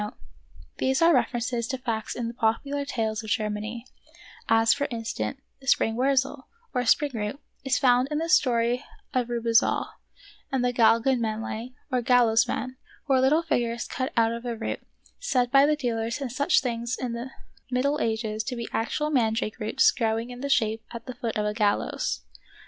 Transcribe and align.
But 0.01 0.09
these 0.09 0.17
probably 0.17 0.29
don't 0.31 0.45
interest 0.47 0.75
^ 0.75 0.77
These 0.79 1.01
are 1.03 1.13
references 1.53 1.67
to 1.67 1.77
facts 1.77 2.15
in 2.15 2.27
the 2.27 2.33
popular 2.33 2.85
tales 2.85 3.23
of 3.23 3.29
Germany: 3.29 3.85
as, 4.49 4.73
for 4.73 4.87
instance, 4.89 5.37
the 5.59 5.67
Spring 5.67 5.95
Wurzel, 5.95 6.47
or 6.73 6.83
spring 6.87 7.11
root, 7.13 7.39
is 7.63 7.77
found 7.77 8.07
in 8.09 8.17
the 8.17 8.27
story 8.27 8.83
of 9.13 9.27
Riibezahl; 9.27 9.89
and 10.51 10.65
the 10.65 10.73
Galgen 10.73 11.19
Mannlein, 11.19 11.75
or 11.91 12.01
gallows 12.01 12.47
men, 12.47 12.77
were 13.07 13.19
little 13.21 13.43
figures 13.43 13.87
cut 13.87 14.11
out 14.17 14.31
of 14.31 14.43
a 14.43 14.55
root, 14.55 14.79
said 15.19 15.51
by 15.51 15.67
the 15.67 15.75
dealers 15.75 16.19
in 16.19 16.31
such 16.31 16.61
things 16.61 16.97
in 16.99 17.13
the 17.13 17.29
Middle 17.69 17.99
Ages 18.01 18.43
to 18.45 18.55
be 18.55 18.67
actual 18.73 19.11
mandrake 19.11 19.59
roots 19.59 19.91
growing 19.91 20.31
in 20.31 20.41
that 20.41 20.49
shape 20.51 20.83
at 20.91 21.05
the 21.05 21.13
foot 21.13 21.37
of 21.37 21.45
a 21.45 21.53
gallows. 21.53 22.21